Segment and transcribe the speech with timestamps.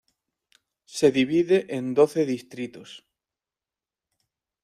[0.97, 3.05] Se divide en doce distritos.